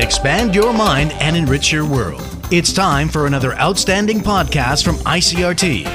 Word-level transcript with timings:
expand 0.00 0.54
your 0.54 0.72
mind, 0.72 1.12
and 1.20 1.36
enrich 1.36 1.70
your 1.72 1.86
world. 1.86 2.22
It's 2.50 2.72
time 2.72 3.08
for 3.08 3.26
another 3.26 3.54
outstanding 3.54 4.20
podcast 4.20 4.84
from 4.84 4.96
ICRT. 4.96 5.86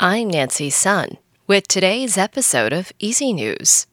I'm 0.00 0.28
Nancy 0.28 0.70
Sun 0.70 1.18
with 1.46 1.68
today's 1.68 2.18
episode 2.18 2.72
of 2.72 2.92
EZ 3.00 3.20
News. 3.20 3.86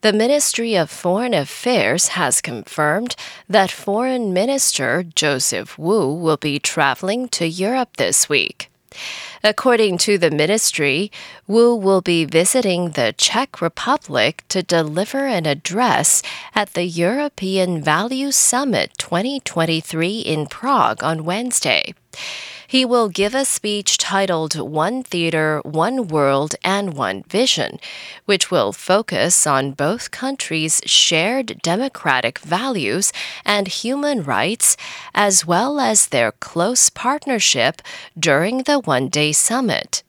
The 0.00 0.12
Ministry 0.12 0.74
of 0.74 0.90
Foreign 0.90 1.32
Affairs 1.32 2.08
has 2.08 2.40
confirmed 2.40 3.16
that 3.48 3.70
Foreign 3.70 4.32
Minister 4.32 5.02
Joseph 5.02 5.78
Wu 5.78 6.12
will 6.12 6.36
be 6.36 6.58
traveling 6.58 7.28
to 7.28 7.46
Europe 7.46 7.96
this 7.96 8.28
week. 8.28 8.70
According 9.42 9.98
to 9.98 10.16
the 10.16 10.30
ministry, 10.30 11.12
Wu 11.46 11.74
will 11.74 12.00
be 12.00 12.24
visiting 12.24 12.90
the 12.90 13.14
Czech 13.16 13.60
Republic 13.60 14.42
to 14.48 14.62
deliver 14.62 15.26
an 15.26 15.46
address 15.46 16.22
at 16.54 16.74
the 16.74 16.84
European 16.84 17.82
Value 17.82 18.32
Summit 18.32 18.92
2023 18.98 20.20
in 20.20 20.46
Prague 20.46 21.02
on 21.02 21.24
Wednesday. 21.24 21.94
He 22.74 22.84
will 22.84 23.08
give 23.08 23.36
a 23.36 23.44
speech 23.44 23.98
titled 23.98 24.58
One 24.58 25.04
Theater, 25.04 25.60
One 25.64 26.08
World, 26.08 26.56
and 26.64 26.94
One 26.94 27.22
Vision, 27.22 27.78
which 28.24 28.50
will 28.50 28.72
focus 28.72 29.46
on 29.46 29.78
both 29.78 30.10
countries' 30.10 30.82
shared 30.84 31.62
democratic 31.62 32.40
values 32.40 33.12
and 33.44 33.68
human 33.68 34.24
rights, 34.24 34.76
as 35.14 35.46
well 35.46 35.78
as 35.78 36.08
their 36.08 36.32
close 36.32 36.90
partnership 36.90 37.80
during 38.18 38.64
the 38.64 38.80
one 38.80 39.06
day 39.06 39.30
summit. 39.30 40.02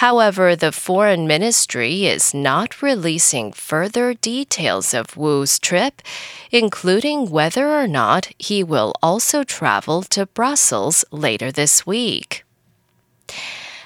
However, 0.00 0.56
the 0.56 0.72
foreign 0.72 1.26
ministry 1.26 2.06
is 2.06 2.32
not 2.32 2.80
releasing 2.80 3.52
further 3.52 4.14
details 4.14 4.94
of 4.94 5.14
Wu's 5.14 5.58
trip, 5.58 6.00
including 6.50 7.28
whether 7.28 7.68
or 7.68 7.86
not 7.86 8.32
he 8.38 8.64
will 8.64 8.94
also 9.02 9.44
travel 9.44 10.02
to 10.04 10.24
Brussels 10.24 11.04
later 11.10 11.52
this 11.52 11.86
week. 11.86 12.46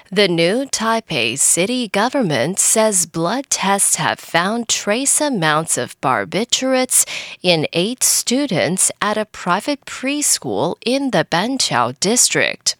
The 0.09 0.29
new 0.29 0.63
Taipei 0.67 1.37
city 1.37 1.89
government 1.89 2.59
says 2.59 3.05
blood 3.05 3.49
tests 3.49 3.97
have 3.97 4.17
found 4.17 4.69
trace 4.69 5.19
amounts 5.19 5.77
of 5.77 5.99
barbiturates 5.99 7.03
in 7.43 7.67
eight 7.73 8.03
students 8.03 8.89
at 9.01 9.17
a 9.17 9.25
private 9.25 9.83
preschool 9.83 10.77
in 10.85 11.11
the 11.11 11.25
Banqiao 11.29 11.99
district. 11.99 12.77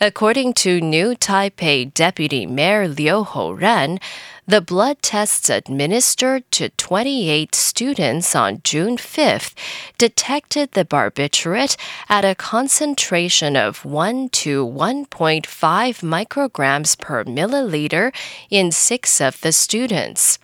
According 0.00 0.52
to 0.54 0.78
new 0.78 1.14
Taipei 1.14 1.92
Deputy 1.94 2.44
Mayor 2.44 2.86
Liu 2.86 3.24
Ho-ran, 3.24 3.98
the 4.46 4.60
blood 4.60 5.00
tests 5.00 5.48
administered 5.48 6.44
to 6.52 6.68
28 6.68 7.54
students 7.54 8.36
on 8.36 8.60
June 8.62 8.98
5th 8.98 9.54
detected 9.96 10.72
the 10.72 10.84
barbiturate 10.84 11.78
at 12.10 12.26
a 12.26 12.34
concentration 12.34 13.56
of 13.56 13.86
1 13.86 14.28
to 14.28 14.66
1.5 14.66 15.46
micrograms 15.46 17.00
per 17.00 17.24
milliliter 17.24 18.14
in 18.50 18.70
six 18.70 19.18
of 19.18 19.40
the 19.40 19.50
students. 19.50 20.38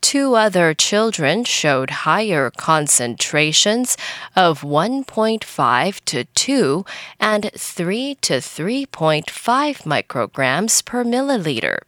Two 0.00 0.34
other 0.34 0.74
children 0.74 1.44
showed 1.44 1.90
higher 1.90 2.50
concentrations 2.50 3.96
of 4.34 4.62
1.5 4.62 6.00
to 6.06 6.24
2 6.24 6.84
and 7.20 7.50
3 7.54 8.14
to 8.22 8.34
3.5 8.34 9.24
micrograms 9.84 10.84
per 10.84 11.04
milliliter. 11.04 11.80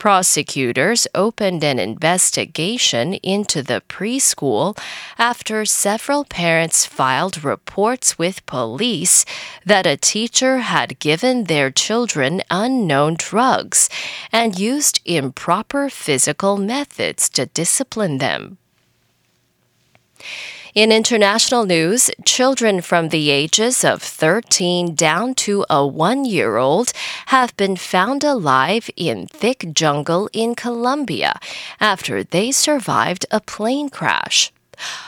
Prosecutors 0.00 1.06
opened 1.14 1.62
an 1.62 1.78
investigation 1.78 3.12
into 3.16 3.62
the 3.62 3.82
preschool 3.86 4.74
after 5.18 5.66
several 5.66 6.24
parents 6.24 6.86
filed 6.86 7.44
reports 7.44 8.18
with 8.18 8.46
police 8.46 9.26
that 9.66 9.86
a 9.86 9.98
teacher 9.98 10.60
had 10.60 10.98
given 11.00 11.44
their 11.44 11.70
children 11.70 12.40
unknown 12.50 13.16
drugs 13.18 13.90
and 14.32 14.58
used 14.58 15.02
improper 15.04 15.90
physical 15.90 16.56
methods 16.56 17.28
to 17.28 17.44
discipline 17.44 18.16
them. 18.16 18.56
In 20.72 20.92
international 20.92 21.66
news, 21.66 22.12
children 22.24 22.80
from 22.80 23.08
the 23.08 23.30
ages 23.30 23.82
of 23.82 24.00
13 24.00 24.94
down 24.94 25.34
to 25.34 25.66
a 25.68 25.84
one 25.84 26.24
year 26.24 26.58
old 26.58 26.92
have 27.26 27.56
been 27.56 27.74
found 27.74 28.22
alive 28.22 28.88
in 28.96 29.26
thick 29.26 29.66
jungle 29.72 30.30
in 30.32 30.54
Colombia 30.54 31.40
after 31.80 32.22
they 32.22 32.52
survived 32.52 33.26
a 33.32 33.40
plane 33.40 33.88
crash. 33.88 34.52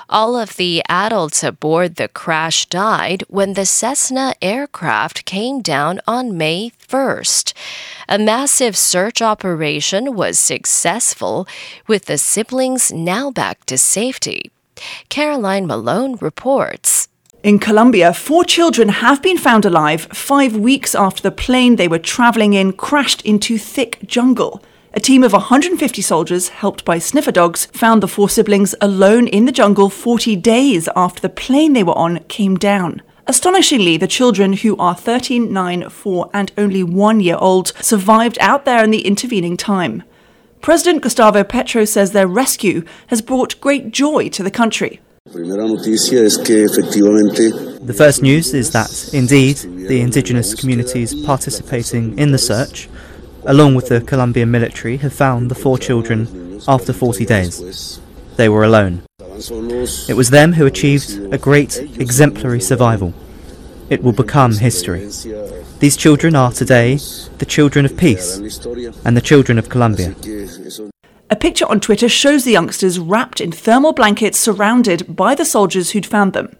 All 0.08 0.34
of 0.34 0.56
the 0.56 0.82
adults 0.88 1.44
aboard 1.44 1.94
the 1.94 2.08
crash 2.08 2.66
died 2.66 3.22
when 3.28 3.54
the 3.54 3.64
Cessna 3.64 4.34
aircraft 4.42 5.24
came 5.24 5.62
down 5.62 6.00
on 6.08 6.36
May 6.36 6.72
1st. 6.88 7.52
A 8.08 8.18
massive 8.18 8.76
search 8.76 9.22
operation 9.22 10.16
was 10.16 10.40
successful, 10.40 11.46
with 11.86 12.06
the 12.06 12.18
siblings 12.18 12.90
now 12.90 13.30
back 13.30 13.64
to 13.66 13.78
safety. 13.78 14.50
Caroline 15.08 15.66
Malone 15.66 16.16
reports. 16.20 17.08
In 17.42 17.58
Colombia, 17.58 18.14
four 18.14 18.44
children 18.44 18.88
have 18.88 19.20
been 19.20 19.36
found 19.36 19.64
alive 19.64 20.02
five 20.12 20.56
weeks 20.56 20.94
after 20.94 21.22
the 21.22 21.32
plane 21.32 21.76
they 21.76 21.88
were 21.88 21.98
travelling 21.98 22.54
in 22.54 22.72
crashed 22.72 23.22
into 23.22 23.58
thick 23.58 23.98
jungle. 24.06 24.62
A 24.94 25.00
team 25.00 25.24
of 25.24 25.32
150 25.32 26.02
soldiers, 26.02 26.50
helped 26.50 26.84
by 26.84 26.98
sniffer 26.98 27.32
dogs, 27.32 27.66
found 27.66 28.02
the 28.02 28.08
four 28.08 28.28
siblings 28.28 28.74
alone 28.80 29.26
in 29.26 29.46
the 29.46 29.52
jungle 29.52 29.88
40 29.88 30.36
days 30.36 30.88
after 30.94 31.20
the 31.20 31.28
plane 31.28 31.72
they 31.72 31.82
were 31.82 31.96
on 31.96 32.18
came 32.24 32.56
down. 32.56 33.02
Astonishingly, 33.26 33.96
the 33.96 34.06
children, 34.06 34.52
who 34.52 34.76
are 34.76 34.94
13, 34.94 35.52
9, 35.52 35.88
4, 35.88 36.30
and 36.34 36.52
only 36.58 36.82
one 36.82 37.20
year 37.20 37.36
old, 37.38 37.72
survived 37.80 38.36
out 38.40 38.64
there 38.64 38.84
in 38.84 38.90
the 38.90 39.06
intervening 39.06 39.56
time. 39.56 40.02
President 40.62 41.02
Gustavo 41.02 41.42
Petro 41.42 41.84
says 41.84 42.12
their 42.12 42.28
rescue 42.28 42.84
has 43.08 43.20
brought 43.20 43.60
great 43.60 43.90
joy 43.90 44.28
to 44.28 44.44
the 44.44 44.50
country. 44.50 45.00
The 45.26 45.42
first 47.96 48.22
news 48.22 48.54
is 48.54 48.70
that, 48.70 49.10
indeed, 49.12 49.56
the 49.56 50.00
indigenous 50.00 50.54
communities 50.54 51.20
participating 51.26 52.16
in 52.16 52.30
the 52.30 52.38
search, 52.38 52.88
along 53.44 53.74
with 53.74 53.88
the 53.88 54.02
Colombian 54.02 54.52
military, 54.52 54.98
have 54.98 55.12
found 55.12 55.50
the 55.50 55.56
four 55.56 55.78
children 55.78 56.60
after 56.68 56.92
40 56.92 57.26
days. 57.26 58.00
They 58.36 58.48
were 58.48 58.62
alone. 58.62 59.02
It 59.18 60.14
was 60.14 60.30
them 60.30 60.52
who 60.52 60.64
achieved 60.64 61.34
a 61.34 61.38
great 61.38 61.76
exemplary 61.98 62.60
survival. 62.60 63.12
It 63.90 64.04
will 64.04 64.12
become 64.12 64.52
history. 64.52 65.10
These 65.80 65.96
children 65.96 66.36
are 66.36 66.52
today 66.52 66.98
the 67.38 67.44
children 67.44 67.84
of 67.84 67.96
peace 67.96 68.38
and 69.04 69.16
the 69.16 69.20
children 69.20 69.58
of 69.58 69.68
Colombia. 69.68 70.14
A 71.32 71.34
picture 71.34 71.64
on 71.64 71.80
Twitter 71.80 72.10
shows 72.10 72.44
the 72.44 72.52
youngsters 72.52 72.98
wrapped 72.98 73.40
in 73.40 73.52
thermal 73.52 73.94
blankets 73.94 74.38
surrounded 74.38 75.16
by 75.16 75.34
the 75.34 75.46
soldiers 75.46 75.92
who'd 75.92 76.04
found 76.04 76.34
them. 76.34 76.54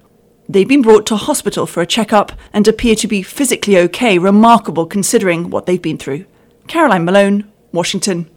They've 0.49 0.67
been 0.67 0.81
brought 0.81 1.05
to 1.09 1.17
hospital 1.17 1.67
for 1.67 1.83
a 1.83 1.87
checkup 1.87 2.33
and 2.55 2.67
appear 2.67 2.95
to 2.95 3.07
be 3.07 3.23
physically 3.23 3.77
okay, 3.77 4.17
remarkable 4.17 4.87
considering 4.87 5.51
what 5.51 5.67
they've 5.67 5.83
been 5.83 5.99
through. 5.99 6.25
Caroline 6.69 7.05
Malone, 7.05 7.53
Washington. 7.73 8.31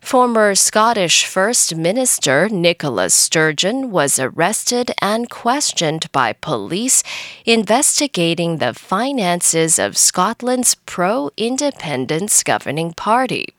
Former 0.00 0.54
Scottish 0.54 1.26
First 1.26 1.76
Minister 1.76 2.48
Nicola 2.48 3.10
Sturgeon 3.10 3.90
was 3.90 4.18
arrested 4.18 4.92
and 5.02 5.28
questioned 5.28 6.10
by 6.12 6.32
police 6.32 7.02
investigating 7.44 8.56
the 8.56 8.72
finances 8.72 9.78
of 9.78 9.98
Scotland's 9.98 10.74
pro 10.74 11.28
independence 11.36 12.42
governing 12.42 12.94
party. 12.94 13.52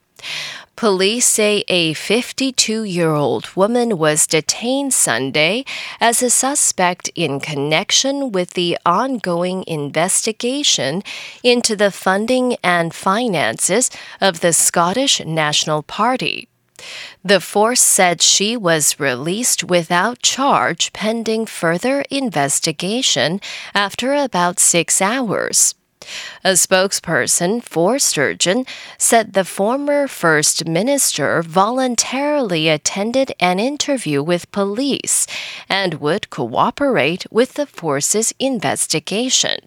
Police 0.75 1.28
say 1.28 1.63
a 1.67 1.94
52 1.94 2.84
year 2.84 3.11
old 3.11 3.55
woman 3.55 3.97
was 3.97 4.25
detained 4.25 4.93
Sunday 4.93 5.66
as 6.02 6.23
a 6.23 6.31
suspect 6.31 7.09
in 7.14 7.40
connection 7.40 8.31
with 8.31 8.52
the 8.52 8.78
ongoing 8.84 9.64
investigation 9.67 11.03
into 11.43 11.75
the 11.75 11.91
funding 11.91 12.58
and 12.64 12.93
finances 12.93 13.91
of 14.20 14.40
the 14.40 14.52
Scottish 14.52 15.23
National 15.23 15.84
Party. 15.84 16.49
The 17.23 17.40
force 17.40 17.81
said 17.81 18.22
she 18.22 18.58
was 18.58 18.99
released 18.99 19.64
without 19.64 20.23
charge 20.23 20.91
pending 20.91 21.46
further 21.46 22.03
investigation 22.09 23.40
after 23.75 24.16
about 24.16 24.59
six 24.59 25.02
hours. 25.02 25.75
A 26.44 26.52
spokesperson 26.52 27.64
for 27.64 28.00
Sturgeon 28.00 28.66
said 28.97 29.34
the 29.34 29.46
former 29.46 30.08
First 30.08 30.66
Minister 30.67 31.41
voluntarily 31.41 32.70
attended 32.70 33.34
an 33.40 33.59
interview 33.59 34.22
with 34.22 34.52
police 34.52 35.28
and 35.70 35.96
would 35.96 36.29
cooperate 36.29 37.26
with 37.32 37.53
the 37.53 37.66
force's 37.66 38.34
investigation. 38.40 39.59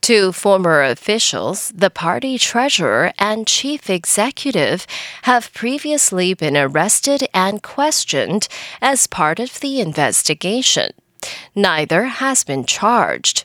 Two 0.00 0.32
former 0.32 0.82
officials, 0.82 1.72
the 1.74 1.90
party 1.90 2.38
treasurer 2.38 3.12
and 3.18 3.46
chief 3.46 3.90
executive, 3.90 4.86
have 5.22 5.52
previously 5.52 6.32
been 6.32 6.56
arrested 6.56 7.28
and 7.34 7.62
questioned 7.62 8.48
as 8.80 9.06
part 9.06 9.38
of 9.38 9.60
the 9.60 9.78
investigation. 9.80 10.92
Neither 11.54 12.04
has 12.04 12.44
been 12.44 12.64
charged. 12.64 13.44